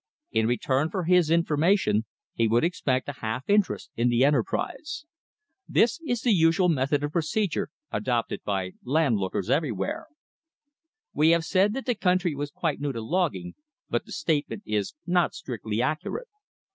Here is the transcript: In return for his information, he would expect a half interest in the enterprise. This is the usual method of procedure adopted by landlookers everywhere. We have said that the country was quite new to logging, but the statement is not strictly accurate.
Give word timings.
In 0.31 0.47
return 0.47 0.89
for 0.89 1.03
his 1.03 1.29
information, 1.29 2.05
he 2.33 2.47
would 2.47 2.63
expect 2.63 3.07
a 3.07 3.11
half 3.21 3.47
interest 3.47 3.91
in 3.95 4.09
the 4.09 4.25
enterprise. 4.25 5.05
This 5.69 5.99
is 6.07 6.21
the 6.21 6.33
usual 6.33 6.69
method 6.69 7.03
of 7.03 7.11
procedure 7.11 7.69
adopted 7.91 8.41
by 8.43 8.71
landlookers 8.83 9.51
everywhere. 9.51 10.07
We 11.13 11.29
have 11.29 11.45
said 11.45 11.73
that 11.73 11.85
the 11.85 11.93
country 11.93 12.33
was 12.33 12.49
quite 12.49 12.81
new 12.81 12.91
to 12.91 12.99
logging, 12.99 13.53
but 13.91 14.07
the 14.07 14.11
statement 14.11 14.63
is 14.65 14.95
not 15.05 15.35
strictly 15.35 15.83
accurate. 15.83 16.29